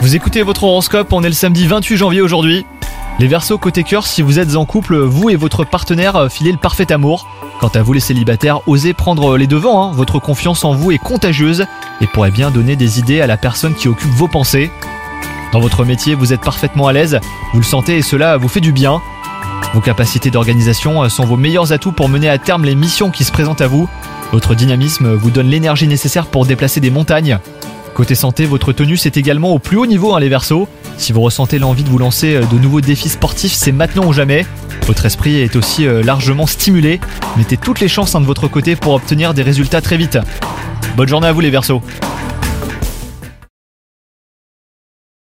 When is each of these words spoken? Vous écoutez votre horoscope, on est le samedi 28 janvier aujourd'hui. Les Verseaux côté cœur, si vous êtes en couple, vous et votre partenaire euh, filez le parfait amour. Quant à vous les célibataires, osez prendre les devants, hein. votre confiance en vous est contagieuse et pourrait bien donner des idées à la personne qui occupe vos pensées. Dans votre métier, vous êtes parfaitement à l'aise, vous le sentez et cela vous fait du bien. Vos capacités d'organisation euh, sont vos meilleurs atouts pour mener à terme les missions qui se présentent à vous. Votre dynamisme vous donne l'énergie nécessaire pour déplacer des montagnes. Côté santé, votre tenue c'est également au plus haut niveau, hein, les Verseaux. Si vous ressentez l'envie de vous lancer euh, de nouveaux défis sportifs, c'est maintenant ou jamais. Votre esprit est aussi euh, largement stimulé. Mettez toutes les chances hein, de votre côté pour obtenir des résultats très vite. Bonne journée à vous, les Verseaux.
Vous 0.00 0.14
écoutez 0.14 0.42
votre 0.42 0.62
horoscope, 0.62 1.12
on 1.12 1.24
est 1.24 1.28
le 1.28 1.34
samedi 1.34 1.66
28 1.66 1.96
janvier 1.96 2.20
aujourd'hui. 2.20 2.64
Les 3.18 3.26
Verseaux 3.26 3.58
côté 3.58 3.82
cœur, 3.82 4.06
si 4.06 4.22
vous 4.22 4.38
êtes 4.38 4.54
en 4.54 4.66
couple, 4.66 4.98
vous 4.98 5.30
et 5.30 5.34
votre 5.34 5.64
partenaire 5.64 6.14
euh, 6.14 6.28
filez 6.28 6.52
le 6.52 6.58
parfait 6.58 6.92
amour. 6.92 7.26
Quant 7.58 7.72
à 7.74 7.82
vous 7.82 7.92
les 7.92 7.98
célibataires, 7.98 8.60
osez 8.68 8.92
prendre 8.92 9.36
les 9.36 9.48
devants, 9.48 9.82
hein. 9.82 9.92
votre 9.92 10.20
confiance 10.20 10.64
en 10.64 10.74
vous 10.74 10.92
est 10.92 10.98
contagieuse 10.98 11.66
et 12.00 12.06
pourrait 12.06 12.30
bien 12.30 12.52
donner 12.52 12.76
des 12.76 13.00
idées 13.00 13.20
à 13.20 13.26
la 13.26 13.36
personne 13.36 13.74
qui 13.74 13.88
occupe 13.88 14.12
vos 14.12 14.28
pensées. 14.28 14.70
Dans 15.52 15.58
votre 15.58 15.84
métier, 15.84 16.14
vous 16.14 16.32
êtes 16.32 16.42
parfaitement 16.42 16.86
à 16.86 16.92
l'aise, 16.92 17.18
vous 17.52 17.58
le 17.58 17.64
sentez 17.64 17.96
et 17.96 18.02
cela 18.02 18.36
vous 18.36 18.48
fait 18.48 18.60
du 18.60 18.70
bien. 18.70 19.02
Vos 19.74 19.80
capacités 19.80 20.30
d'organisation 20.30 21.02
euh, 21.02 21.08
sont 21.08 21.24
vos 21.24 21.36
meilleurs 21.36 21.72
atouts 21.72 21.90
pour 21.90 22.08
mener 22.08 22.28
à 22.28 22.38
terme 22.38 22.64
les 22.64 22.76
missions 22.76 23.10
qui 23.10 23.24
se 23.24 23.32
présentent 23.32 23.60
à 23.60 23.66
vous. 23.66 23.88
Votre 24.30 24.54
dynamisme 24.54 25.14
vous 25.14 25.32
donne 25.32 25.48
l'énergie 25.48 25.88
nécessaire 25.88 26.26
pour 26.26 26.46
déplacer 26.46 26.78
des 26.78 26.90
montagnes. 26.90 27.40
Côté 27.94 28.14
santé, 28.14 28.44
votre 28.46 28.72
tenue 28.72 28.96
c'est 28.96 29.16
également 29.16 29.52
au 29.52 29.58
plus 29.58 29.76
haut 29.76 29.86
niveau, 29.86 30.14
hein, 30.14 30.20
les 30.20 30.28
Verseaux. 30.28 30.68
Si 30.96 31.12
vous 31.12 31.20
ressentez 31.20 31.58
l'envie 31.58 31.84
de 31.84 31.88
vous 31.88 31.98
lancer 31.98 32.36
euh, 32.36 32.44
de 32.44 32.58
nouveaux 32.58 32.80
défis 32.80 33.08
sportifs, 33.08 33.52
c'est 33.52 33.72
maintenant 33.72 34.06
ou 34.06 34.12
jamais. 34.12 34.46
Votre 34.86 35.06
esprit 35.06 35.40
est 35.40 35.56
aussi 35.56 35.86
euh, 35.86 36.02
largement 36.02 36.46
stimulé. 36.46 37.00
Mettez 37.36 37.56
toutes 37.56 37.80
les 37.80 37.88
chances 37.88 38.14
hein, 38.14 38.20
de 38.20 38.26
votre 38.26 38.48
côté 38.48 38.76
pour 38.76 38.94
obtenir 38.94 39.34
des 39.34 39.42
résultats 39.42 39.80
très 39.80 39.96
vite. 39.96 40.18
Bonne 40.96 41.08
journée 41.08 41.28
à 41.28 41.32
vous, 41.32 41.40
les 41.40 41.50
Verseaux. 41.50 41.82